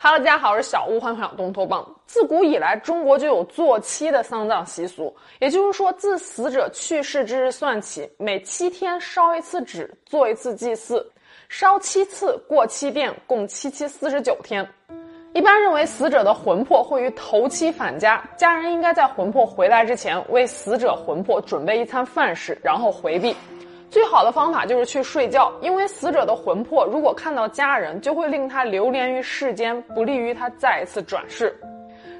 [0.00, 1.84] 哈喽，大家好，我是小屋，欢迎回到东托邦。
[2.06, 11.04] 自古以来，中国就有做七的丧葬习俗，也就是说，自死者去世之日算起，每七天烧一次纸，做一次祭祀，
[11.48, 14.64] 烧七次，过七遍，共七七四十九天。
[15.32, 23.34] 一般认为，死者的魂魄会于头七返家，家人应该在魂魄回来之前，为死者魂魄准备一餐饭食，然后回避。
[23.90, 31.58] 最好的方法就是去睡觉，因为死者的魂魄如果看到家人，就会令他流连于世间，不利于他再一次转世。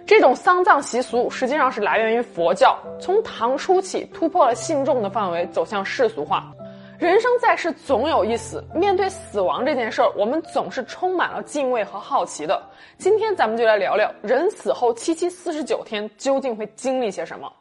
[0.07, 6.51] 这种丧葬习俗实际上是来源于佛教，从唐初起突破了信众的范围，走向世俗化。
[6.99, 12.61] 人生在世总有一死，面对死亡这件事儿，我们总是充满了敬畏和好奇的。
[12.97, 17.53] 今天咱们就来聊聊人死后七七四十九天究竟会经历些什么。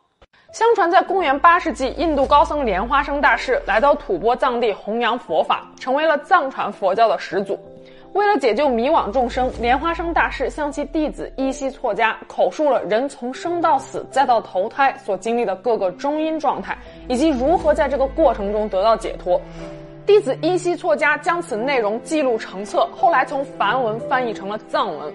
[0.53, 7.59] 相传，在公元八世纪，印度高僧莲花生大师来到吐蕃藏地弘扬佛法，成为了藏传佛教的始祖。
[8.13, 16.77] 为了解救迷惘众生，莲花生大师向其弟子依稀错家口述了人从生到死再到投胎所经历的各个中阴状态，
[17.09, 19.39] 以及如何在这个过程中得到解脱。
[20.05, 25.13] 弟子依稀错家将此内容记录成册，后来从梵文翻译成了藏文。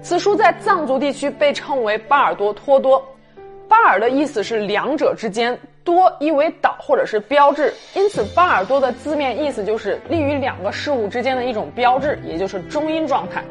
[0.00, 3.00] 此书在藏族地区被称为巴尔多托多。
[3.72, 13.42] 巴尔的意思是两者之间，多意为岛或者是标志，因此巴尔多的字面意思就是立于两个事物之间的一种标志，也就是中阴状态。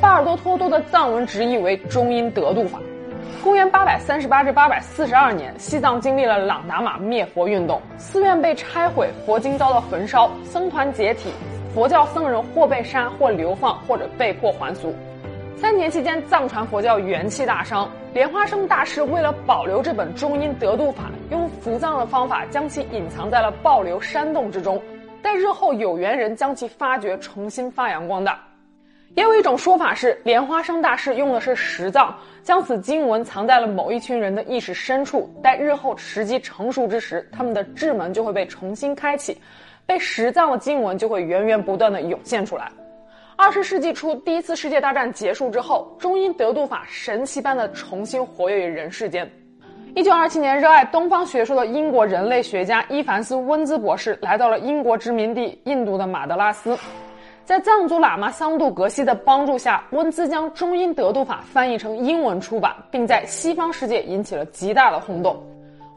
[0.00, 2.80] 巴尔多托多的藏文直译为中阴得度法。
[3.44, 11.28] 公元八百三十八至八百四十二年，西藏经历了朗达玛灭佛运动，寺院被拆毁，佛经遭到焚烧，僧团解体，
[11.74, 14.94] 佛教僧人或被杀，或流放，或者被迫还俗。
[15.58, 17.86] 三年期间，藏传佛教元气大伤。
[18.16, 24.82] 莲花生大师为了保留这本中阴得度法，用伏藏的方法将其隐藏在了暴流山洞之中，
[25.20, 28.42] 待日后有缘人将其发掘，重新发扬光大。
[29.16, 39.38] 也有一种说法是，莲花生大师用的是石藏，将此经文藏在了某一群人的意识深处，待日后时机成熟之时，他们的智门就会被重新开启，
[39.84, 42.72] 被石藏的经文就会源源不断的涌现出来。
[43.38, 49.30] 二十世纪初，第一次世界大战结束之后，中英得度法神奇般的重新活跃于人世间。
[49.94, 56.78] 一九二七年，热爱东方学说的英国人类学家伊凡斯·温兹博士来到了英国殖民地印度的马德拉斯，
[57.44, 65.42] 在藏族喇嘛桑杜格西的帮助下，温兹将中英得度法翻译成英文出版，并在西方世界引起了极大的轰动。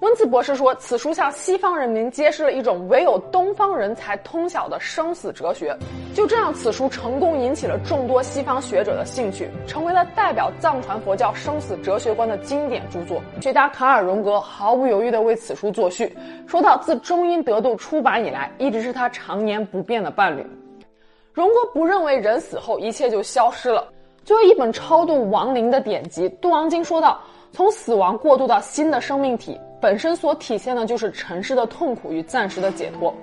[0.01, 5.77] 温兹博士说：“此书向西方人民揭示了一种唯有东方人才通晓的生死哲学。”
[6.15, 13.21] 就这样，此书成功引起了众多西方学者的兴趣，成为了代表藏传佛教生死哲学观的经典著作。
[13.41, 16.17] 学家卡尔·荣格毫不犹豫地为此书作序，
[16.47, 20.45] 说到：“自中阴得度出版以来，一直是他常年不变的伴侣。”
[21.33, 23.85] 荣格不认为人死后一切就消失了。
[24.23, 27.19] 作为一本超度亡灵的典籍，《度亡经》说道
[27.51, 33.13] ：“从死亡过渡到新的生命体。”本身所体现的就是尘世的痛苦与暂时的解脱。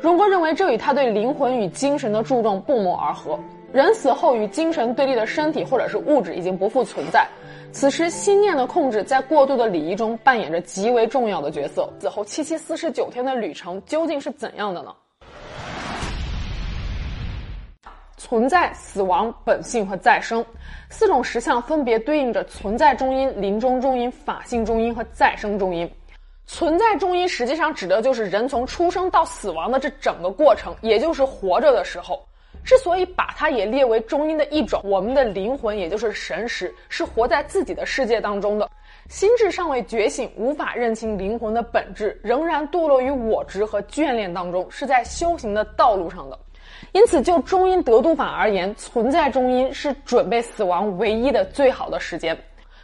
[0.00, 3.38] 荣格认为，这与他对灵魂与精神的注重不谋而合。
[3.72, 7.28] 人死后与精神对立的身体或者是物质已经不复存在，
[7.72, 11.92] 此时心念的控制在过度的礼仪中扮演着极为重要的角色。
[12.00, 14.94] 死后七七四十九天的旅程究竟是怎样的呢？
[18.16, 20.44] 存在、死亡、本性和再生
[20.90, 25.90] 四种实相分别对应着存在中阴、临终中阴、法性中阴和再生中阴。
[26.48, 32.26] 存在中阴实际上指的就是人从出生到死亡的这整个过程，也就是活着的时候。
[32.64, 38.68] 之所以把它也列为中阴的一种，我们的灵魂也就是神识是活在自己的世界当中的，
[39.08, 46.38] 心智尚未觉醒，无法认清灵魂的本质，仍然堕落于我执和眷恋当中，是在修行的道路上的。
[46.92, 52.36] 因此，就中阴得度法而言，存在中阴是准备死亡唯一的最好的时间。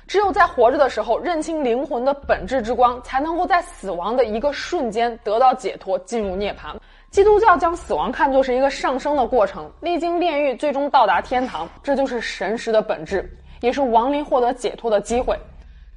[0.07, 6.75] 只有在活着的时候认清灵魂的本质之光，才能够在死亡的一个瞬间得到解脱，进入涅槃。
[7.11, 15.39] 基督教将死亡看作是一个上升的过程，历经炼狱，最终到达天堂，这就是神识的本质，也是亡灵获得解脱的机会。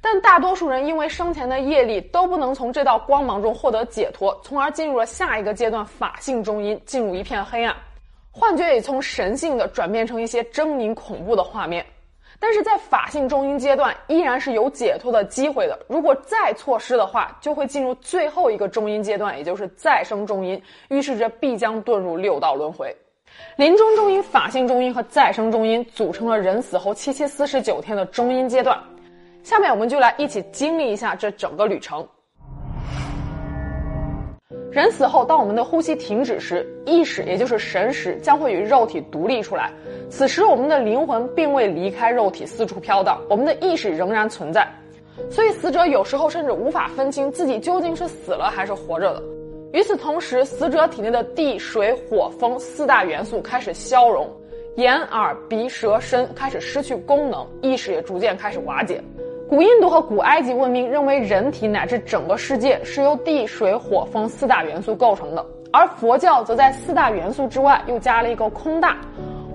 [0.00, 7.74] 但大多数人因为生前的业力都不能从这道光芒中获得解脱，从而进入了下一个阶段法性中阴，进入一片黑暗，
[8.30, 11.84] 幻觉也从神性的转变成一些狰狞恐怖的画面。
[12.40, 15.78] 但是在法性中阴阶段，依然是有解脱的机会的。
[15.88, 22.96] 如果再错失的话，就会进入最后一个中阴阶段，也就是再生中阴，预示着必将遁入六道轮回。
[23.56, 28.78] 临终中阴、法性中阴和再生中阴组成了人死后七七四十九天的中阴阶段。
[29.42, 32.06] 下面我们就来一起经历一下这整个旅程。
[34.70, 39.72] 人死后，当我们的呼吸停止时，意识也就是神识将会与肉体独立出来。
[40.10, 44.68] 此时，我们的灵魂并未离开肉体四处飘荡，我们的意识仍然存在。
[45.30, 49.22] 所以，死者有时候甚至无法分清自己究竟是死了还是活着的。
[49.72, 54.30] 与此同时，死者体内的地、水、火、风四大元素开始消融，
[54.76, 59.02] 眼、耳、鼻、舌、身开始失去功能，意识也逐渐开始瓦解。
[59.48, 68.98] 古印度和古埃及文明认为人体乃至整个世界是由地、水、火、风四大元素构成的，而佛教则在四大元素之外又加了一个空大。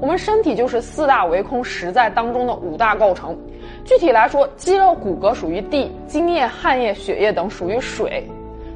[0.01, 3.37] 我们身体就是四大唯空实在当中的五大构成。
[3.85, 8.27] 具体来说，肌肉骨骼属于地，精液、汗液、血液等属于水，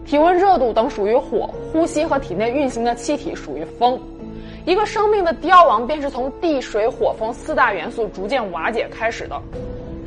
[0.05, 3.99] 体温、热度等属于火，呼吸和体内运行的气体属于风。
[4.65, 9.41] 一个生命的凋亡便是从地、水、火、风四大元素逐渐瓦解开始的。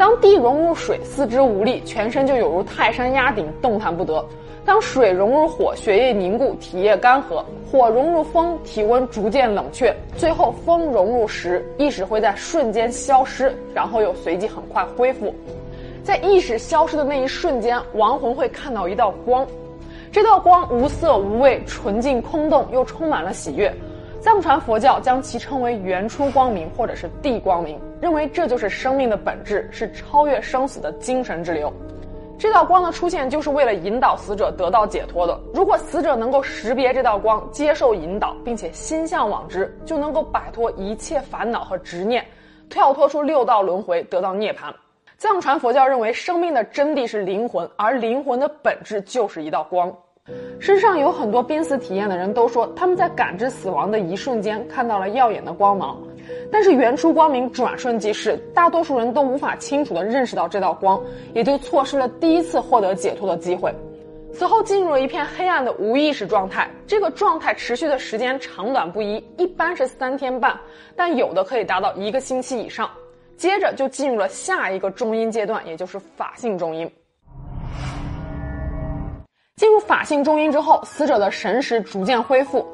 [0.00, 4.24] 当地融入水，四肢无力，全身就有如泰山压顶，动弹不得；
[4.64, 15.34] 当水融入火，血液凝固，体液干涸；火融入风，体温逐渐冷却；最后风融入石，意识会在瞬间消失，然后又随即很快恢复。
[16.02, 19.46] 在意识消失的那一瞬间，亡魂会看到一道光，
[20.10, 23.70] 这道光无色无味，纯净空洞，又充满了喜悦。
[24.20, 31.72] 藏传佛教将其称为原初光明，或者是地光明，认为这就是生命的本质，是超越生死的精神之流。
[32.38, 35.40] 这道光的出现就是为了引导死者得到解脱的。
[35.54, 42.22] 如果死者能够识别这道光，接受引导，并且心向往之，就能够摆脱一切烦恼和执念，
[42.68, 44.70] 跳脱出六道轮回，得到涅槃。
[45.16, 49.90] 藏传佛教认为，生命的真谛是灵魂，而灵魂的本质就是一道光。
[50.58, 55.98] 身上有很多濒死体验的人都说，他们在感知死亡的一瞬间看到了耀眼的光芒，
[56.52, 61.02] 但是原初光明转瞬即逝，大多数人都无法清楚地认识到这道光，
[61.32, 63.74] 也就错失了第一次获得解脱的机会。
[64.32, 70.56] 此后进入了一片黑暗的无意识状态，这个状态持续的时间长短不一，一般是三天半，
[70.94, 72.88] 但有的可以达到一个星期以上。
[73.36, 76.88] 接着就进入了下一个中阴阶段，也就是法性中阴。
[79.60, 82.66] 进入法性中阴之后，死者的神识逐渐恢复，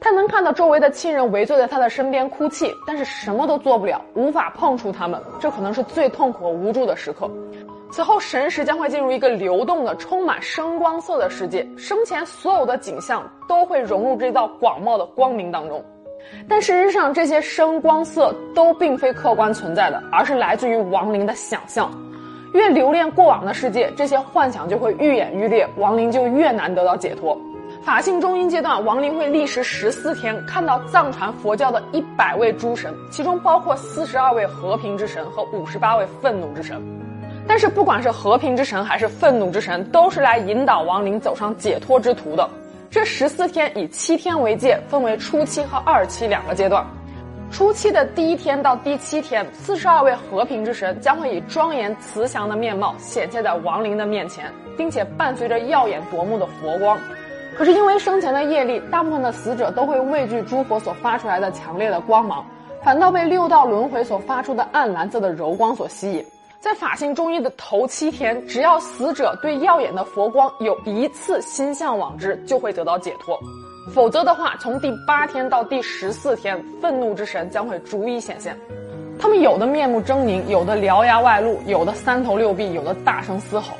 [0.00, 7.30] 他能看到周围的亲人围坐在他的身边哭泣，但是什么都做不了，无法碰触他们，这可能是最痛苦和无助的时刻。
[7.92, 15.80] 此后，神识将会进入一个流动的、充满声光色的世界，生前所有的景象都会融入这道广袤的光明当中。
[16.48, 21.88] 但事实上，这些声光色都并非客观存在的，而是来自于亡灵的想象。
[22.52, 27.36] 越留恋过往的世界，这些幻想就会愈演愈烈，亡灵就越难得到解脱。
[27.82, 36.80] 法性中阴阶段，亡灵会历时十四天，看到藏传佛教的一百位诸神，其中包括四十二位和平之神和五十八位愤怒之神。
[37.48, 42.48] 但是，不管是和平之神还是愤怒之神，都是来引导亡灵走上解脱之途的。
[42.88, 46.86] 这十四天以七天为界，分为初期和二期两个阶段。
[47.52, 56.98] 初期的第一天到第七天，四十二位和平之神将会以庄严慈祥的面貌显现在亡灵的面前，并且伴随着耀眼夺目的佛光。
[57.54, 62.42] 可是因为生前的业力，大部分的死者都会畏惧诸佛所发出来的强烈的光芒，
[62.82, 66.24] 反倒被六道轮回所发出的暗蓝色的柔光所吸引。
[66.58, 73.38] 在法性中阴的头七天，只要死者对耀眼的佛光有一次心向往之，就会得到解脱。
[73.90, 78.56] 否则的话，从第八天到第十四天，愤怒之神将会逐一显现。
[79.18, 83.74] 他们有的面目狰狞，有的獠牙外露，有的三头六臂，有的大声嘶吼。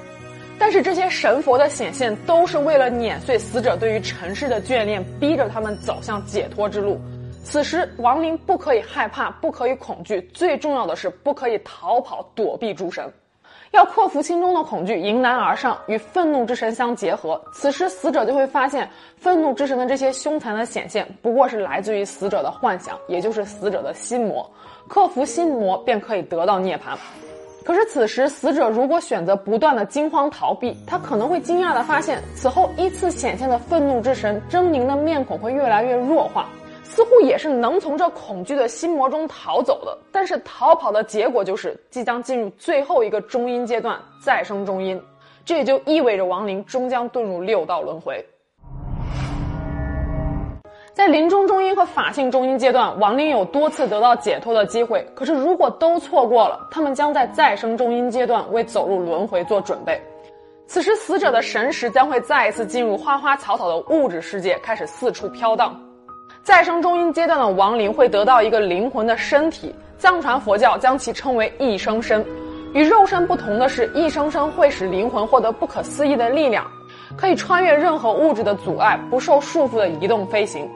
[0.58, 7.00] 但是这些神佛的显现，都是为了碾碎死者对于尘世的眷恋，逼着他们走向解脱之路。
[7.44, 13.12] 此时，亡灵不可以害怕，不可以恐惧，最重要的是不可以逃跑躲避诸神。
[13.72, 17.40] 要克服心中的恐惧，迎难而上，与愤怒之神相结合。
[17.54, 18.86] 此时，死者就会发现，
[19.16, 24.48] 愤怒之神的这些凶残的显现，不过是来自于死者的幻想，也就是死者的心魔。
[24.88, 26.94] 克服心魔，便可以得到涅槃。
[27.64, 36.46] 可是，此时死者如果选择不断的惊慌逃避，他可能会惊讶的发现，此后依次显现的愤怒之神狰狞的面孔会越来越弱化。
[36.94, 45.02] 似乎也是能从这恐惧的心魔中逃走的，但是逃跑的结果就是即将进入最后一个中阴阶段，再生中阴，
[45.42, 48.22] 这也就意味着亡灵终将遁入六道轮回。
[50.92, 59.98] 在临终中阴和法性中阴阶段，亡灵有多次得到解脱的机会，可是如果都错过了，他们将在再生中阴阶段为走入轮回做准备。
[60.66, 65.74] 此时，死者的神识将会再一次进入花花草草的物质世界，开始四处飘荡。
[66.42, 72.24] 再生中阴阶段的亡灵会得到一个灵魂的身体，藏传佛教将其称为一生身。
[72.74, 76.66] 与肉身不同的是，一生身会使灵魂获得不可思议的力量。
[77.16, 80.68] 可以穿越任何物质的阻碍，不受束缚的移动飞行。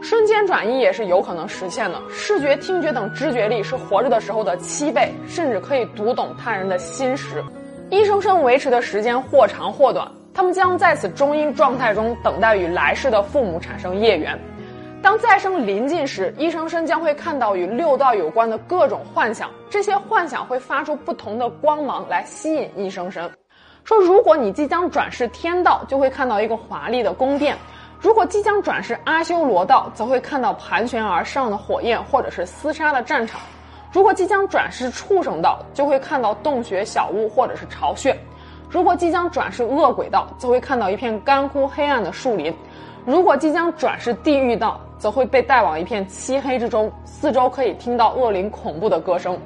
[0.00, 2.00] 瞬间转移也是有可能实现的。
[2.08, 7.42] 视觉、听觉等知觉力是活着的时候的七倍，甚至可以读懂他人的心识。
[7.90, 14.38] 一生生维持的时间或长或短，他们将在此中阴状态中等待与来世的父母产生业缘。
[15.02, 23.28] 当再生临近时，一生生将会看到与六道有关的各种幻想，这些幻想会发出不同的光芒来吸引一生生。
[23.82, 27.56] 说，如果你即将转世天道，就会看到一个华丽的宫殿。
[27.98, 33.40] 如果即将转世阿修罗道，则会看到盘旋而上的火焰，或者是厮杀的战场；
[33.90, 38.12] 如果即将转世畜生道，就会看到洞穴小屋或者是巢穴；
[38.68, 42.52] 如果即将转世恶鬼道，则会看到一片干枯黑暗的树林；
[43.06, 49.36] 如果即将转世地狱道，则会被带往一片漆黑之中，四周可以听到恶灵恐怖的歌声。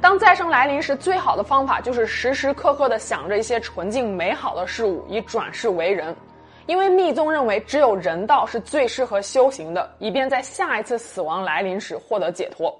[0.00, 6.14] 当再生来临时，最好的方法就是时时刻刻的想着一些纯净美好的事物，以转世为人。
[6.66, 12.74] 因为密宗认为，只有人道是最适合修行的，以便在下一次死亡来临时获得解脱。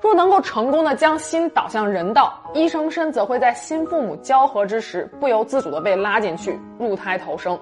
[0.00, 7.58] 若能够成功的将心导向人道，一生生则会在新父母交合之时，不由自主的被拉进去入胎投生。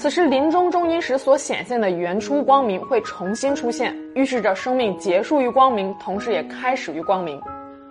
[0.00, 7.38] 此时临终中阴时所显现的原初光明会重新出现，预示着生命结束于光明，同时也开始于光明。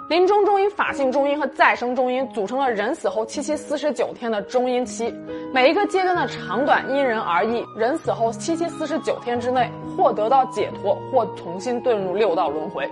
[0.09, 5.13] 临终中阴、法性中阴和再生中阴组成了人死后七七四十九天的中阴期，
[5.53, 7.63] 每一个阶段的长短因人而异。
[7.77, 12.89] 人死后七七四十九天之内，或得到解脱，或重新遁入六道轮回。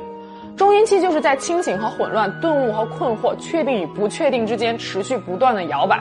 [0.55, 5.99] 中阴期就是在清醒和混乱、顿悟和困惑、确定与不确定之间持续不断的摇摆。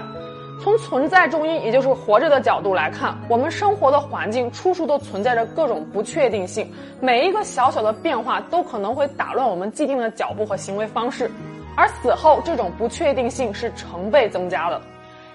[0.63, 6.71] 从存在中因，也就是活着的角度来看，我们生活的环境处处都存在着各种不确定性，
[7.01, 11.31] 每一个小小的变化都可能会打乱我们既定的脚步和行为方式，
[11.77, 14.81] 而死后这种不确定性是成倍增加的。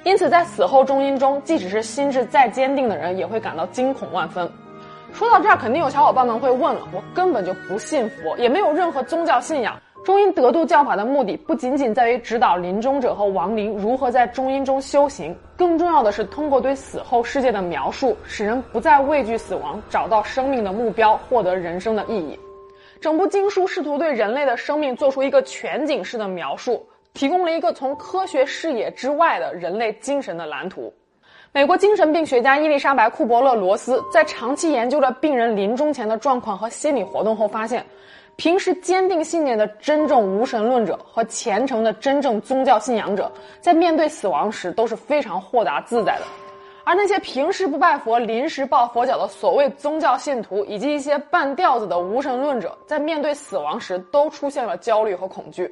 [0.04, 4.50] 因此，在死后中因中，即使是心智再坚定的人，也会感到惊恐万分。
[5.14, 9.80] 说到这儿，肯定有小伙伴们会问了：我根本就不信佛，也没有任何宗教信仰。
[10.04, 22.40] 中阴得度教法的目的不仅仅在于指导临终者和亡灵如何在中阴中修行，更重要的是通过对死后世界的描述，使人不再畏惧死亡，找到生命的目标，获得人生的意义。
[23.00, 30.92] 整部经书试图对人类的生命做出一个全景式的描述，提供了一个从科学视野之外的人类精神的蓝图。
[31.54, 37.86] 美国精神病学家伊丽莎白·库伯勒罗斯在长期研究了病人临终前的状况和心理活动后发现。
[38.42, 46.24] 平时坚定信念的真正无神论者和虔诚的真正宗教信仰者，在面对死亡时都是非常豁达自在的；
[46.84, 55.72] 而那些平时不拜佛、临时抱佛脚的所谓宗教信徒，以及一些半吊子的无神论者，在面对死亡时都出现了焦虑和恐惧。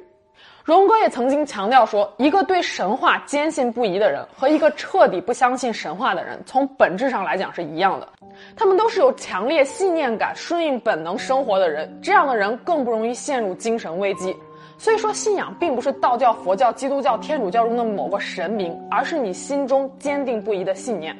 [0.62, 8.06] 荣格也曾经强调说，一个对神话坚信不疑的人和一个彻底不相信神话的人，从本质上来讲是一样的。
[8.54, 14.36] 他们都是有强烈信念感、顺应本能生活的人，这样的人更不容易陷入精神危机。
[14.78, 21.16] 所以说，信仰并不是道教、佛教、基督教、天主教中的某个神明，而是你心中坚定不移的信念。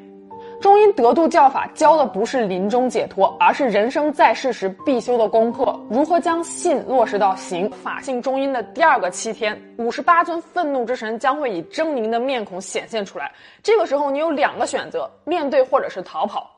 [0.60, 7.68] 中阴得度教法教的不是临终解脱，而是人生在世时必修的功课：如何将信落实到行。
[7.82, 13.32] 法性中阴的第二个七天，五十八尊愤怒之神将会以狰狞的面孔显现出来。
[13.62, 16.50] 这个时候，你有两个选择：面对或者是逃跑。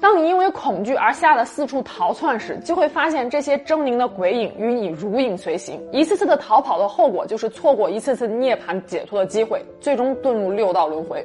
[0.00, 5.80] 当你因为恐惧而吓得四处逃窜时，就会发现这些狰狞的鬼影与你如影随形。
[5.92, 11.24] 一次次的逃跑的后果，就是错过一次次涅槃解脱的机会，最终遁入六道轮回。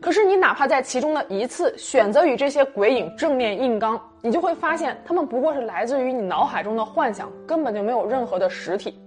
[0.00, 8.98] 可是，你哪怕在其中的一次选择与这些鬼影正面硬刚，你就会发现，他们不过是来自于你脑海中的幻想，根本就没有任何的实体。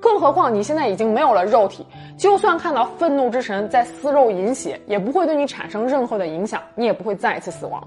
[0.00, 1.86] 更何况，你现在已经没有了肉体，
[2.18, 7.80] 就算看到愤怒之神在撕肉饮血，也不会对你产生任何的影响，你也不会再一次死亡。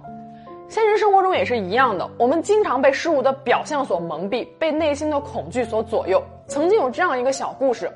[0.69, 6.23] 现实生活中也是一样的，我们经常被事物的表象所蒙蔽，被内心的恐惧所左右。
[6.47, 7.91] 曾经有这样一个小故事。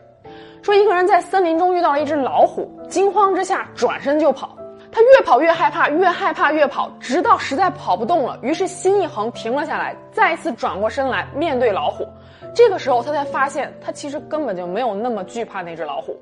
[0.62, 4.58] 说一个人在森林中遇到了一只老虎，惊慌之下转身就跑。
[4.92, 12.08] 他越跑越害怕，越害怕越跑，直到实在跑不动了，于是心一横停了下来，再次转过身来面对老虎。
[12.56, 16.20] 这个时候他才发现，他其实根本就没有那么惧怕那只老虎。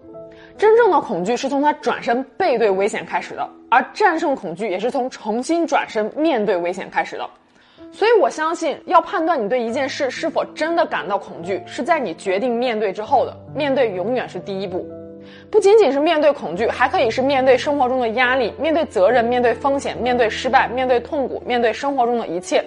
[0.58, 7.27] 真正的恐惧是从他转身背对危险开始的，而战胜恐惧也是从重新转身面对危险开始的。
[7.91, 13.36] 所以，我相信要判断你对一件事是否真的感到恐惧，是在你决定面对之后的。
[13.56, 14.88] 面对永远是第一步，
[15.50, 22.63] 不仅仅是面对恐惧，还可以是面对生活中的压力、面对责任、面对风险、面对失败、面对痛苦、面对生活中的一切。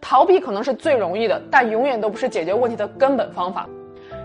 [0.00, 3.66] 逃避可能是最容易的，但永远都不是解决问题的根本方法。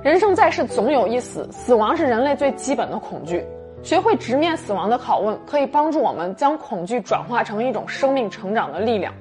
[0.04, 3.44] 人生在世，总有一死，死亡是人类最基本的恐惧。
[3.84, 9.14] 学会直面死亡的拷问，可以帮助我们将恐惧转化成一种生命成长的力量。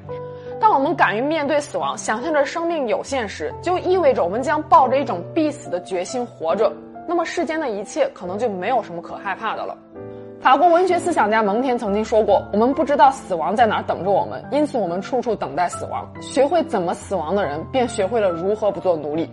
[0.60, 6.72] 当我们敢于面对死亡，想象着生命有限时，就意味着我们将抱着一种必死的决心活着。
[7.06, 9.76] 那么世间的一切可能就没有什么可害怕的了。
[10.40, 16.06] 法国文学思想家蒙田曾经说过：“我们不知道死亡在哪儿等着我们，因此我们处处等待死亡。
[16.20, 19.30] 学会怎么死亡的人，便学会了如何不做奴隶。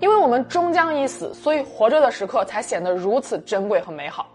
[0.00, 4.26] 因为我们终将一死，所以活着的时刻才显得如此珍贵和美好。”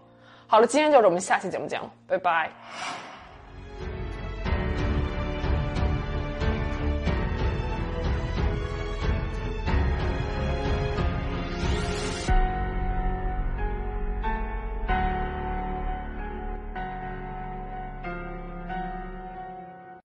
[0.47, 2.49] 好了，今天就是我们下期节目见了，拜拜。